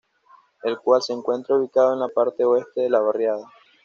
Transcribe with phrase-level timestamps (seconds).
[0.63, 3.45] El cual se encuentra ubicado en la parte oeste de la barriada.